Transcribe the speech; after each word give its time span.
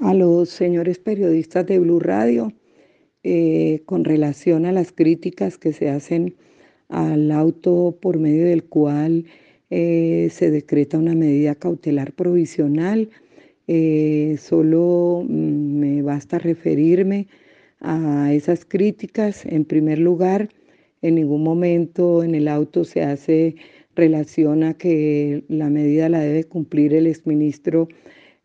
A 0.00 0.14
los 0.14 0.48
señores 0.48 1.00
periodistas 1.00 1.66
de 1.66 1.80
Blue 1.80 1.98
Radio, 1.98 2.52
eh, 3.24 3.82
con 3.84 4.04
relación 4.04 4.64
a 4.64 4.70
las 4.70 4.92
críticas 4.92 5.58
que 5.58 5.72
se 5.72 5.90
hacen 5.90 6.36
al 6.88 7.32
auto 7.32 7.98
por 8.00 8.20
medio 8.20 8.44
del 8.44 8.62
cual 8.62 9.24
eh, 9.70 10.28
se 10.30 10.52
decreta 10.52 10.98
una 10.98 11.16
medida 11.16 11.56
cautelar 11.56 12.12
provisional, 12.12 13.10
eh, 13.66 14.36
solo 14.38 15.24
mm, 15.28 15.78
me 15.80 16.02
basta 16.02 16.38
referirme 16.38 17.26
a 17.80 18.32
esas 18.32 18.64
críticas. 18.64 19.44
En 19.46 19.64
primer 19.64 19.98
lugar, 19.98 20.48
en 21.02 21.16
ningún 21.16 21.42
momento 21.42 22.22
en 22.22 22.36
el 22.36 22.46
auto 22.46 22.84
se 22.84 23.02
hace 23.02 23.56
relación 23.96 24.62
a 24.62 24.74
que 24.74 25.42
la 25.48 25.70
medida 25.70 26.08
la 26.08 26.20
debe 26.20 26.44
cumplir 26.44 26.94
el 26.94 27.08
exministro 27.08 27.88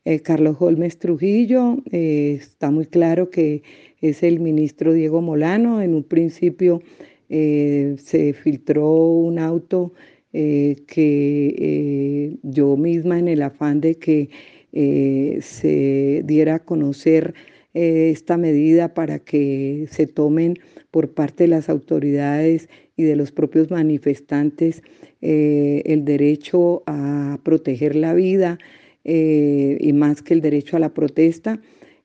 eh, 0.05 0.19
Carlos 0.19 0.57
Holmes 0.59 0.99
Trujillo. 0.99 1.77
Eh, 1.91 2.37
está 2.39 2.71
muy 2.71 2.85
claro 2.85 3.29
que 3.29 3.63
es 4.01 4.23
el 4.23 4.39
ministro 4.39 4.93
Diego 4.93 5.21
Molano. 5.21 5.81
En 5.81 5.95
un 5.95 6.03
principio 6.03 6.81
eh, 7.29 7.95
se 8.03 8.33
filtró 8.33 8.91
un 8.91 9.39
auto 9.39 9.93
que 10.33 12.39
yo 12.41 12.75
misma 12.75 13.19
en 13.19 13.27
el 13.27 13.43
afán 13.43 13.81
de 13.81 13.99
que 13.99 14.29
se 15.41 16.23
diera 16.25 16.55
a 16.55 16.59
conocer 16.59 17.35
esta 17.75 18.37
medida 18.37 18.95
para 18.95 19.19
que 19.19 19.85
se 19.91 20.07
tomen 20.07 20.55
por 20.89 21.13
parte 21.13 21.43
de 21.43 21.49
las 21.49 21.69
autoridades 21.69 22.67
y 22.97 23.03
de 23.03 23.15
los 23.15 23.31
propios 23.31 23.69
manifestantes 23.69 24.81
el 25.21 26.03
derecho 26.03 26.81
a 26.87 27.37
proteger 27.43 27.95
la 27.95 28.15
vida 28.15 28.57
eh, 29.03 29.77
y 29.79 29.93
más 29.93 30.21
que 30.21 30.33
el 30.33 30.41
derecho 30.41 30.77
a 30.77 30.79
la 30.79 30.93
protesta. 30.93 31.59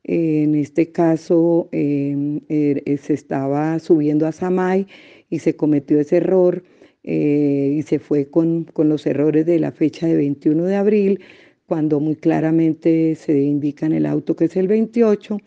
en 0.04 0.54
este 0.54 0.90
caso 0.92 1.68
em, 1.72 2.40
er, 2.48 2.82
se 2.98 3.14
estaba 3.14 3.78
subiendo 3.78 4.26
a 4.26 4.32
Samay 4.32 4.86
y 5.30 5.38
se 5.40 5.54
cometió 5.56 6.00
ese 6.00 6.16
error 6.18 6.62
eh, 7.04 7.76
y 7.78 7.82
se 7.82 7.98
fue 7.98 8.26
con, 8.30 8.64
con 8.64 8.88
los 8.88 9.06
errores 9.06 9.46
de 9.46 9.58
la 9.58 9.72
fecha 9.72 10.06
de 10.06 10.16
21 10.16 10.64
de 10.64 10.76
abril, 10.76 11.20
cuando 11.66 12.00
muy 12.00 12.16
claramente 12.16 13.14
se 13.14 13.40
indica 13.40 13.86
en 13.86 13.92
el 13.92 14.06
auto 14.06 14.34
que 14.36 14.46
es 14.46 14.56
el 14.56 14.68
28 14.68 15.38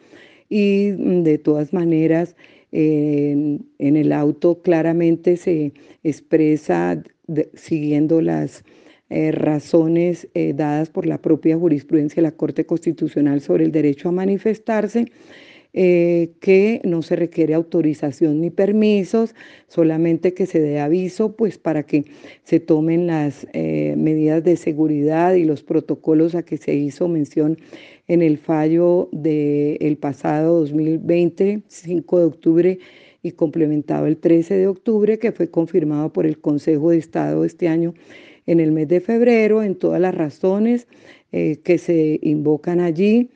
y 0.50 0.92
mm, 0.98 1.24
de 1.24 1.38
todas 1.40 1.74
maneras 1.74 2.36
en, 2.72 3.68
el 3.80 4.12
auto 4.14 4.62
claramente 4.62 5.38
se 5.38 5.74
expresa 6.04 7.02
siguiendo 7.54 8.22
las 8.22 8.64
eh, 9.14 9.34
razones 9.34 10.30
eh, 10.34 10.54
dadas 10.56 10.90
por 10.90 11.06
la 11.06 11.22
propia 11.22 11.58
jurisprudencia 11.58 12.16
de 12.16 12.30
la 12.30 12.31
Corte 12.31 12.66
Constitucional 12.66 13.42
sobre 13.42 13.66
el 13.66 13.72
derecho 13.73 14.08
a 14.08 14.14
manifestarse 14.14 15.12
eh, 15.73 16.31
que 16.40 16.80
no 16.86 17.02
se 17.02 17.18
requiere 17.18 17.53
autorización 17.53 18.40
ni 18.40 18.52
permisos, 18.52 19.36
solamente 19.68 20.34
que 20.34 20.45
se 20.45 20.62
dé 20.62 20.80
aviso, 20.80 21.36
pues 21.36 21.58
para 21.58 21.84
que 21.84 22.06
se 22.46 22.62
tomen 22.62 23.08
las 23.08 23.46
medidas 23.53 24.46
de 24.46 24.56
seguridad 24.56 25.34
y 25.34 25.44
los 25.44 25.62
protocolos 25.62 26.34
a 26.34 26.44
que 26.44 26.56
se 26.56 26.74
hizo 26.74 27.09
mención 27.09 27.57
en 28.07 28.22
el 28.22 28.38
fallo 28.38 29.09
del 29.12 29.97
pasado 29.97 30.62
2020, 30.62 31.63
5 31.68 32.19
de 32.19 32.25
octubre 32.25 32.80
y 33.24 33.31
complementado 33.31 34.07
el 34.07 34.16
13 34.16 34.56
de 34.56 34.68
octubre, 34.68 35.19
que 35.19 35.34
fue 35.34 35.50
confirmado 35.52 36.13
por 36.13 36.25
el 36.25 36.40
Consejo 36.40 36.91
de 36.91 36.97
Estado 36.97 37.44
este 37.44 37.68
año 37.68 37.94
en 38.46 38.59
el 38.59 38.72
mes 38.72 38.88
de 38.88 39.02
febrero, 39.02 39.63
en 39.63 39.75
todas 39.75 40.02
las 40.02 40.16
razones 40.16 40.88
eh, 41.31 41.57
que 41.63 41.78
se 41.78 42.19
invocan 42.22 42.79
allí. 42.79 43.29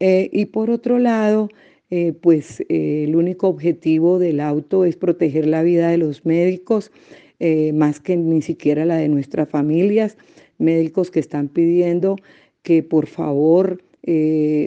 y 0.00 0.46
por 0.46 0.70
otro 0.70 0.98
lado, 0.98 1.48
eh, 1.96 2.12
pues 2.12 2.60
eh, 2.68 3.04
el 3.06 3.14
único 3.14 3.46
objetivo 3.46 4.18
del 4.18 4.40
auto 4.40 4.84
es 4.84 4.96
proteger 4.96 5.46
la 5.46 5.62
vida 5.62 5.90
de 5.90 5.96
los 5.98 6.24
médicos, 6.26 6.90
eh, 7.38 7.72
más 7.72 8.00
que 8.00 8.16
ni 8.16 8.42
siquiera 8.42 8.84
la 8.84 8.96
de 8.96 9.08
nuestras 9.08 9.48
familias, 9.48 10.16
médicos 10.58 11.12
que 11.12 11.20
están 11.20 11.48
pidiendo 11.48 12.16
que 12.62 12.82
por 12.82 13.06
favor 13.06 13.82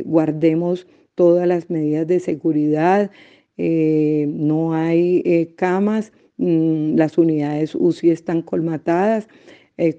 guardemos 0.05 0.87
todas 1.15 1.47
las 1.47 1.69
medidas 1.69 2.07
de 2.07 2.19
seguridad, 2.19 3.11
no 3.57 4.73
hay 4.73 5.53
camas, 5.55 6.11
mm, 6.37 6.95
las 6.95 7.17
unidades 7.17 7.75
UCI 7.75 8.11
están 8.11 8.41
colmatadas, 8.41 9.27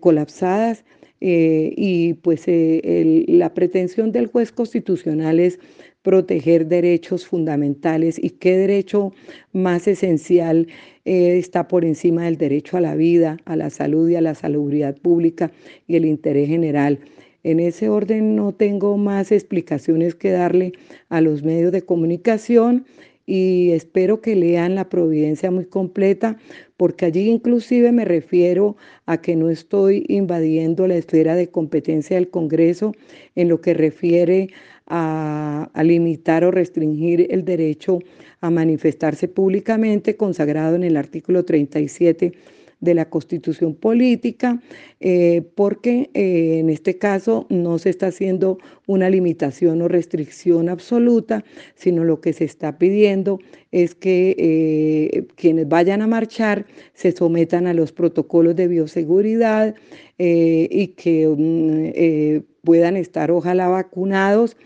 colapsadas. 0.00 0.84
y 1.20 2.14
pues 2.22 2.44
la 2.46 3.52
pretensión 3.52 4.12
del 4.12 4.28
juez 4.28 4.52
constitucional 4.52 5.40
es 5.40 5.58
proteger 6.02 6.66
derechos 6.66 7.26
fundamentales 7.26 8.18
y 8.22 8.30
qué 8.30 8.56
derecho 8.56 9.12
más 9.52 9.86
esencial 9.88 10.68
eh, 11.04 11.36
está 11.38 11.68
por 11.68 11.84
encima 11.84 12.24
del 12.24 12.38
derecho 12.38 12.76
a 12.76 12.80
la 12.80 12.94
vida, 12.94 13.36
a 13.44 13.56
la 13.56 13.70
salud 13.70 14.08
y 14.08 14.16
a 14.16 14.20
la 14.20 14.34
salubridad 14.34 14.96
pública 14.96 15.50
y 15.86 15.96
el 15.96 16.04
interés 16.04 16.48
general. 16.48 17.00
En 17.42 17.60
ese 17.60 17.88
orden 17.88 18.36
no 18.36 18.52
tengo 18.52 18.96
más 18.96 19.32
explicaciones 19.32 20.14
que 20.14 20.30
darle 20.30 20.72
a 21.08 21.20
los 21.20 21.42
medios 21.42 21.72
de 21.72 21.82
comunicación 21.82 22.86
y 23.30 23.72
espero 23.72 24.22
que 24.22 24.34
lean 24.34 24.74
la 24.74 24.88
providencia 24.88 25.50
muy 25.50 25.66
completa, 25.66 26.38
porque 26.78 27.04
allí 27.04 27.28
inclusive 27.28 27.92
me 27.92 28.06
refiero 28.06 28.78
a 29.04 29.20
que 29.20 29.36
no 29.36 29.50
estoy 29.50 30.06
invadiendo 30.08 30.86
la 30.86 30.96
esfera 30.96 31.34
de 31.34 31.50
competencia 31.50 32.16
del 32.16 32.30
Congreso 32.30 32.94
en 33.34 33.50
lo 33.50 33.60
que 33.60 33.74
refiere 33.74 34.48
a, 34.86 35.70
limitar 35.84 36.42
o 36.42 36.50
restringir 36.50 37.26
el 37.30 37.44
derecho 37.44 37.98
a 38.40 38.48
manifestarse 38.48 39.28
públicamente 39.28 40.16
consagrado 40.16 40.74
en 40.76 40.84
el 40.84 40.96
artículo 40.96 41.44
37 41.44 42.32
de 42.80 42.94
la 42.94 43.10
constitución 43.10 43.74
política, 43.74 44.60
eh, 45.00 45.42
porque 45.54 46.10
eh, 46.14 46.58
en 46.58 46.70
este 46.70 46.98
caso 46.98 47.46
no 47.48 47.78
se 47.78 47.90
está 47.90 48.08
haciendo 48.08 48.58
una 48.86 49.10
limitación 49.10 49.82
o 49.82 49.88
restricción 49.88 50.68
absoluta, 50.68 51.44
sino 51.74 52.04
lo 52.04 52.20
que 52.20 52.32
se 52.32 52.44
está 52.44 52.78
pidiendo 52.78 53.40
es 53.72 53.94
que 53.94 54.36
eh, 54.38 55.26
quienes 55.34 55.68
vayan 55.68 56.02
a 56.02 56.06
marchar 56.06 56.66
se 56.94 57.12
sometan 57.12 57.66
a 57.66 57.74
los 57.74 57.92
protocolos 57.92 58.54
de 58.54 58.68
bioseguridad 58.68 59.74
y 60.20 60.88
que 60.88 61.28
mm, 61.28 62.44
puedan 62.64 62.96
estar 62.96 63.30
ojalá 63.30 63.68
vacunados 63.68 64.56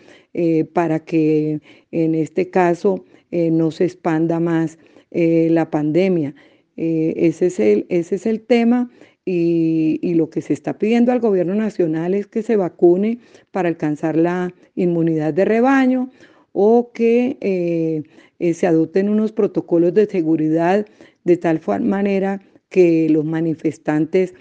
para 0.72 1.00
que 1.04 1.60
en 1.90 2.14
este 2.14 2.48
caso 2.48 3.04
no 3.30 3.70
se 3.70 3.84
expanda 3.84 4.40
más 4.40 4.78
la 5.10 5.70
pandemia. 5.70 6.34
Eh, 6.76 7.14
ese, 7.16 7.46
es 7.46 7.60
el, 7.60 7.86
ese 7.88 8.14
es 8.16 8.26
el 8.26 8.40
tema 8.40 8.90
y, 9.24 10.14
lo 10.14 10.30
que 10.30 10.40
se 10.40 10.52
está 10.52 10.78
pidiendo 10.78 11.12
al 11.12 11.20
gobierno 11.20 11.54
nacional 11.54 12.14
es 12.14 12.26
que 12.26 12.42
se 12.42 12.56
vacune 12.56 13.18
para 13.50 13.68
alcanzar 13.68 14.16
la 14.16 14.54
inmunidad 14.74 15.34
de 15.34 15.44
rebaño 15.44 16.10
o 16.52 16.90
que 16.92 17.38
eh, 17.40 18.02
eh, 18.38 18.54
se 18.54 18.66
adopten 18.66 19.08
unos 19.08 19.32
protocolos 19.32 19.94
de 19.94 20.06
seguridad 20.06 20.86
de 21.24 21.36
tal 21.36 21.60
manera 21.82 22.42
que 22.68 23.08
los 23.08 23.24
manifestantes 23.24 24.34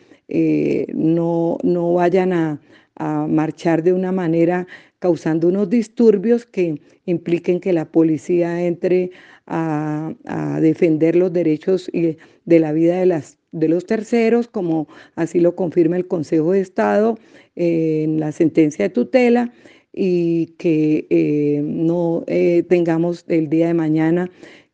no, 0.94 1.58
no, 1.62 1.94
vayan 1.94 2.32
a, 2.32 2.62
a 2.96 3.28
marchar 3.28 3.84
de 3.84 3.94
una 3.94 4.12
manera 4.12 4.68
causando 5.00 5.48
unos 5.48 5.70
disturbios 5.70 6.46
que 6.46 6.82
impliquen 7.06 7.60
que 7.60 7.74
la 7.74 7.86
policía 7.86 8.66
entre 8.66 9.12
a, 9.48 10.14
defender 10.62 11.16
los 11.16 11.34
derechos 11.34 11.90
de 11.92 12.60
la 12.60 12.72
vida 12.72 13.00
de, 13.00 13.06
las, 13.06 13.38
de 13.52 13.68
los 13.68 13.86
terceros, 13.86 14.48
como 14.48 14.88
así 15.16 15.40
lo 15.40 15.56
confirma 15.56 15.98
el 15.98 16.08
Consejo 16.08 16.52
de 16.52 16.62
Estado 16.62 17.18
en 17.56 18.20
la 18.20 18.32
sentencia 18.32 18.86
de 18.86 18.90
tutela, 18.90 19.52
y 19.94 20.48
que 20.58 21.08
eh, 21.10 21.62
no 21.64 22.24
eh, 22.28 22.64
tengamos 22.70 23.26
el 23.28 23.50
día 23.50 23.68
de 23.68 23.74
mañana 23.74 24.32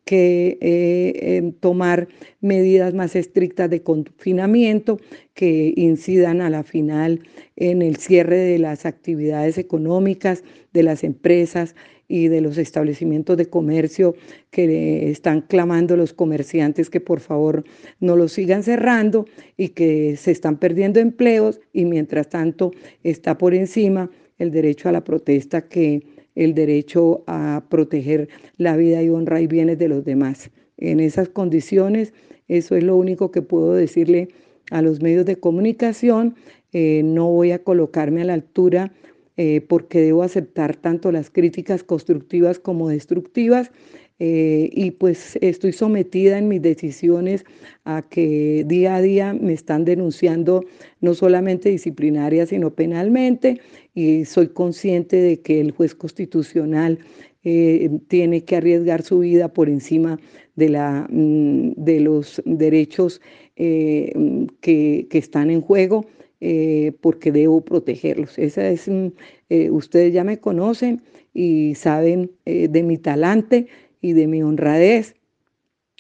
que 0.08 0.58
eh, 0.62 1.52
tomar 1.60 2.08
medidas 2.40 2.94
más 2.94 3.14
estrictas 3.18 3.70
de 3.70 3.84
confinamiento 3.84 5.00
que 5.34 5.74
incidan 5.76 6.40
a 6.40 6.50
la 6.50 6.64
final 6.64 7.20
en 7.58 7.82
el 7.82 7.98
cierre 7.98 8.38
de 8.38 8.58
las 8.58 8.86
actividades 8.86 9.58
económicas 9.58 10.46
de 10.72 10.84
las 10.84 11.04
empresas 11.04 11.76
y 12.08 12.30
de 12.30 12.40
los 12.40 12.58
establecimientos 12.58 13.36
de 13.36 13.48
comercio 13.48 14.16
que 14.50 15.12
están 15.12 15.42
clamando 15.42 15.98
los 15.98 16.14
comerciantes 16.14 16.90
que 16.90 17.02
por 17.02 17.20
favor 17.20 17.66
no 18.00 18.16
los 18.16 18.32
sigan 18.32 18.64
cerrando 18.64 19.26
y 19.58 19.70
que 19.70 20.16
se 20.16 20.32
están 20.32 20.58
perdiendo 20.58 21.02
empleos 21.02 21.60
y 21.74 21.84
mientras 21.84 22.30
tanto 22.30 22.72
está 23.04 23.38
por 23.38 23.54
encima 23.54 24.10
el 24.40 24.52
derecho 24.52 24.88
a 24.88 24.94
la 24.94 25.04
protesta 25.04 25.68
que 25.68 26.02
el 26.38 26.54
derecho 26.54 27.24
a 27.26 27.64
proteger 27.68 28.30
la 28.58 28.78
vida 28.78 29.02
y 29.02 29.10
honra 29.10 29.42
y 29.42 29.48
bienes 29.48 29.80
de 29.80 29.88
los 29.88 30.06
demás. 30.06 30.52
En 30.78 31.00
esas 31.00 31.30
condiciones, 31.30 32.14
eso 32.48 32.76
es 32.76 32.84
lo 32.84 32.96
único 32.96 33.32
que 33.32 33.42
puedo 33.42 33.74
decirle 33.74 34.30
a 34.70 34.84
los 34.84 35.02
medios 35.02 35.26
de 35.26 35.38
comunicación. 35.38 36.36
Eh, 36.74 37.02
no 37.04 37.28
voy 37.30 37.52
a 37.52 37.64
colocarme 37.64 38.22
a 38.22 38.26
la 38.26 38.34
altura 38.34 38.94
eh, 39.36 39.62
porque 39.62 40.00
debo 40.00 40.22
aceptar 40.22 40.76
tanto 40.76 41.12
las 41.12 41.32
críticas 41.32 41.84
constructivas 41.84 42.60
como 42.60 42.90
destructivas. 42.90 43.72
Eh, 44.20 44.70
y 44.74 44.92
pues 44.92 45.38
estoy 45.42 45.74
sometida 45.74 46.40
en 46.40 46.48
mis 46.48 46.62
decisiones 46.62 47.46
a 47.86 48.02
que 48.02 48.64
día 48.66 48.96
a 48.96 49.02
día 49.02 49.34
me 49.34 49.54
están 49.54 49.86
denunciando 49.86 50.64
no 51.02 51.14
solamente 51.14 51.70
disciplinaria, 51.70 52.46
sino 52.46 52.74
penalmente, 52.74 53.62
y 53.94 54.26
soy 54.26 54.48
consciente 54.48 55.18
de 55.18 55.40
que 55.42 55.62
el 55.62 55.72
juez 55.72 55.94
constitucional 55.94 57.00
eh, 57.44 57.90
tiene 58.08 58.44
que 58.44 58.56
arriesgar 58.56 59.04
su 59.04 59.20
vida 59.20 59.54
por 59.54 59.70
encima 59.70 60.20
de, 60.56 60.70
la, 60.70 61.08
mm, 61.10 61.74
de 61.78 62.00
los 62.00 62.42
derechos 62.46 63.22
que, 63.56 65.08
que 65.10 65.18
están 65.18 65.50
en 65.50 65.62
juego 65.62 66.06
eh, 66.40 66.94
porque 67.02 67.32
debo 67.32 67.62
protegerlos. 67.62 68.38
Esa 68.38 68.70
es, 68.70 68.88
mm, 68.88 69.08
eh, 69.50 69.72
ustedes 69.72 70.14
ya 70.14 70.24
me 70.24 70.40
conocen 70.40 71.02
y 71.34 71.74
saben 71.74 72.32
eh, 72.46 72.68
de 72.68 72.84
mi 72.84 73.00
talante 73.00 73.68
y 74.08 74.14
de 74.14 74.28
mi 74.28 74.44
honradez. 74.44 75.16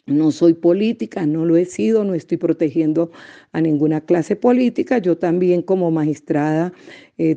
No 0.05 0.31
soy 0.31 0.53
política, 0.53 1.25
no 1.25 1.45
lo 1.45 1.57
he 1.57 1.65
sido, 1.65 2.05
no 2.05 2.13
estoy 2.13 2.37
protegiendo 2.37 3.11
a 3.51 3.59
ninguna 3.59 3.99
clase 3.99 4.37
política. 4.37 4.99
Yo 4.99 5.17
también 5.17 5.61
como 5.61 5.91
magistrada 5.91 6.71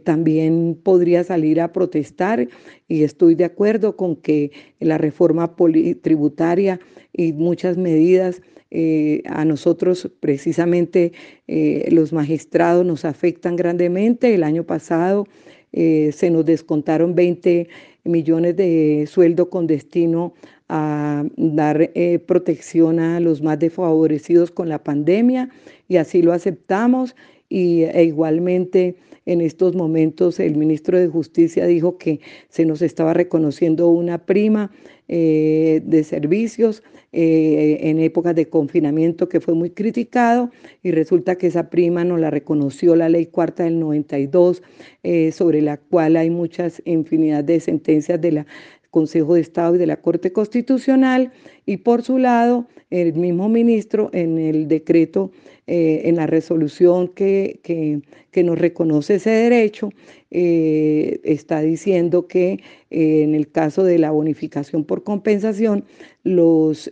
también 0.05 0.79
podría 0.81 1.25
salir 1.25 1.61
a 1.61 1.73
protestar 1.73 2.49
y 2.87 3.03
estoy 3.03 3.35
de 3.35 3.47
acuerdo 3.47 3.97
con 3.97 4.15
que 4.15 4.53
la 4.79 4.99
reforma 4.99 5.57
tributaria 6.03 6.79
y 7.13 7.33
muchas 7.33 7.77
medidas 7.77 8.41
eh, 8.73 9.23
a 9.27 9.45
nosotros 9.45 10.09
precisamente 10.21 11.13
eh, 11.49 11.89
los 11.91 12.13
magistrados 12.13 12.87
nos 12.87 13.05
afectan 13.05 13.57
grandemente. 13.57 14.33
El 14.33 14.45
año 14.45 14.65
pasado 14.65 15.27
eh, 15.73 16.13
se 16.13 16.31
nos 16.31 16.45
descontaron 16.45 17.15
20 17.15 17.69
millones 18.05 18.57
de 18.57 19.07
sueldo 19.09 19.51
con 19.51 19.67
destino 19.67 20.35
a 20.69 21.25
dar 21.37 21.91
protección 22.27 23.01
a 23.01 23.21
los 23.21 23.43
más 23.43 23.59
desfavorecidos 23.59 24.51
con 24.51 24.69
la 24.69 24.83
pandemia 24.83 25.51
y 25.89 25.97
así 25.97 26.23
lo 26.23 26.33
aceptamos 26.33 27.17
y 27.51 27.83
e 27.83 28.05
igualmente 28.05 28.97
en 29.27 29.43
estos 29.43 29.75
momentos 29.75 30.41
el 30.41 30.57
ministro 30.57 30.99
de 30.99 31.09
Justicia 31.09 31.67
dijo 31.67 31.99
que 31.99 32.21
se 32.49 32.65
nos 32.65 32.81
estaba 32.81 33.13
reconociendo 33.13 33.89
una 33.89 34.25
prima 34.25 34.71
de 35.09 36.05
servicios 36.05 36.85
eh, 37.13 37.79
en 37.91 37.99
épocas 37.99 38.37
de 38.37 38.49
confinamiento 38.49 39.29
que 39.29 39.41
fue 39.41 39.55
muy 39.55 39.71
criticado 39.71 40.53
y 40.81 40.93
resulta 40.93 41.35
que 41.35 41.49
esa 41.49 41.69
prima 41.69 42.05
no 42.05 42.17
la 42.17 42.31
reconoció 42.31 42.95
la 42.95 43.09
ley 43.09 43.27
cuarta 43.27 43.65
del 43.65 43.81
92, 43.81 44.63
eh, 45.03 45.33
sobre 45.33 45.61
la 45.61 45.77
cual 45.77 46.17
hay 46.17 46.31
muchas 46.31 46.81
infinidad 46.85 47.43
de 47.43 47.59
sentencias 47.59 48.21
de 48.21 48.31
la 48.31 48.47
Consejo 48.91 49.35
de 49.35 49.41
Estado 49.41 49.75
y 49.75 49.79
de 49.79 49.87
la 49.87 49.97
Corte 49.97 50.33
Constitucional 50.33 51.33
y 51.67 51.79
por 51.79 52.03
su 52.03 52.19
lado 52.19 52.69
el 52.91 53.15
mismo 53.15 53.49
ministro 53.49 54.11
en 54.13 54.39
el 54.39 54.69
decreto, 54.69 55.33
eh, 55.73 56.09
en 56.09 56.17
la 56.17 56.27
resolución 56.27 57.07
que, 57.07 57.61
que, 57.63 58.43
nos 58.43 58.59
reconoce 58.59 59.15
ese 59.15 59.31
derecho, 59.31 59.91
eh, 60.33 61.21
está 61.23 61.61
diciendo 61.61 62.27
que 62.27 62.59
eh, 62.91 63.23
en 63.23 63.37
el 63.37 63.53
caso 63.53 63.85
de 63.85 63.99
la 63.99 64.11
bonificación 64.11 64.83
por 64.83 65.05
compensación, 65.05 65.85
los 66.25 66.91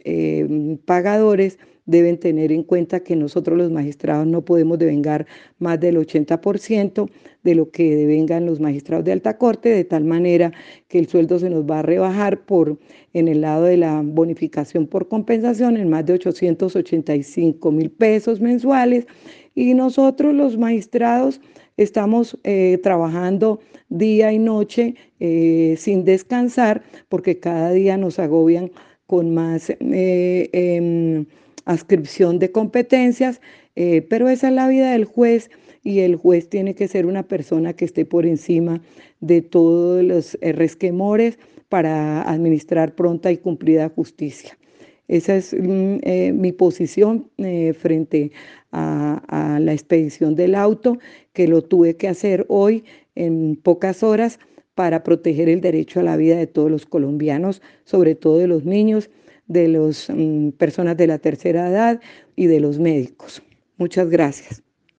pagadores 0.85 1.59
deben 1.87 2.19
tener 2.19 2.53
en 2.53 2.63
cuenta 2.63 3.01
que 3.01 3.17
nosotros 3.17 3.57
los 3.59 3.73
magistrados 3.73 4.27
no 4.27 4.45
podemos 4.45 4.79
devengar 4.79 5.27
más 5.59 5.81
del 5.81 5.97
80% 5.97 7.11
de 7.43 7.55
lo 7.55 7.71
que 7.71 7.97
devengan 7.97 8.45
los 8.45 8.61
magistrados 8.61 9.07
de 9.07 9.13
alta 9.13 9.39
corte, 9.39 9.71
de 9.71 9.85
tal 9.85 10.05
manera 10.05 10.53
que 10.87 10.99
el 10.99 11.09
sueldo 11.09 11.39
se 11.39 11.49
nos 11.49 11.65
va 11.65 11.79
a 11.79 11.83
rebajar 11.83 12.45
por 12.45 12.79
en 13.15 13.27
el 13.27 13.41
lado 13.41 13.65
de 13.65 13.79
la 13.79 14.03
bonificación 14.05 14.87
por 14.87 15.09
compensación 15.09 15.79
en 15.79 15.89
más 15.89 16.05
de 16.05 16.13
885 16.13 17.73
mil 17.73 17.91
pesos 17.91 18.39
mensuales 18.39 18.68
y 19.55 19.75
nosotros 19.75 20.35
los 20.35 20.57
magistrados 20.57 21.41
estamos 21.77 22.39
eh, 22.45 22.79
trabajando 22.83 23.61
día 23.89 24.33
y 24.33 24.39
noche 24.39 24.95
eh, 25.21 25.77
sin 25.79 26.05
descansar 26.05 26.83
porque 27.09 27.39
cada 27.41 27.73
día 27.73 27.97
nos 27.97 28.19
agobian 28.19 28.71
con 29.07 29.35
más 29.35 29.71
eh, 29.71 30.51
em, 30.53 31.27
ascripción 31.65 32.39
de 32.39 32.53
competencias, 32.53 33.41
eh, 33.77 34.03
pero 34.03 34.29
esa 34.29 34.49
es 34.49 34.55
la 34.55 34.69
vida 34.69 34.93
del 34.93 35.05
juez 35.05 35.51
y 35.83 36.01
el 36.01 36.17
juez 36.17 36.49
tiene 36.49 36.75
que 36.75 36.89
ser 36.89 37.07
una 37.07 37.23
persona 37.23 37.73
que 37.73 37.85
esté 37.85 38.05
por 38.05 38.27
encima 38.27 38.83
de 39.21 39.41
todos 39.43 40.03
los 40.05 40.39
resquemores 40.41 41.39
para 41.69 42.23
administrar 42.23 42.95
pronta 42.95 43.31
y 43.33 43.39
cumplida 43.39 43.89
justicia. 43.89 44.58
Esa 45.09 45.37
es 45.37 45.55
mm, 45.55 45.99
eh, 46.03 46.33
mi 46.33 46.53
posición 46.53 47.31
eh, 47.39 47.73
frente 47.73 48.31
a, 48.71 49.59
la 49.61 49.73
expedición 49.73 50.35
del 50.35 50.55
auto, 50.55 50.99
que 51.33 51.49
lo 51.49 51.63
tuve 51.63 51.97
que 51.97 52.09
hacer 52.09 52.45
hoy 52.49 52.85
en 53.15 53.57
pocas 53.57 54.03
horas 54.03 54.39
para 54.75 55.03
proteger 55.03 55.49
el 55.49 55.61
derecho 55.61 56.01
a 56.01 56.05
la 56.05 56.17
vida 56.17 56.37
de 56.37 56.47
todos 56.47 56.71
los 56.71 56.87
colombianos, 56.87 57.63
sobre 57.85 58.15
todo 58.15 58.39
de 58.39 58.47
los 58.47 58.65
niños 58.65 59.11
de 59.47 59.69
las 59.69 60.09
um, 60.11 60.53
personas 60.53 60.97
de 60.97 61.07
la 61.07 61.19
tercera 61.19 61.69
edad 61.69 62.01
y 62.37 62.47
de 62.47 62.61
los 62.61 62.79
médicos. 62.79 63.43
Muchas 63.79 64.09
gracias. 64.09 64.68